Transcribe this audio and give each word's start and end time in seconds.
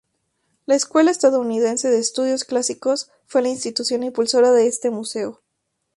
La 0.65 0.73
Escuela 0.73 1.11
Estadounidense 1.11 1.87
de 1.91 1.99
Estudios 1.99 2.43
Clásicos 2.43 3.11
fue 3.27 3.43
la 3.43 3.49
institución 3.49 4.01
impulsora 4.01 4.49
de 4.51 4.65
este 4.65 4.89
museo. 4.89 5.41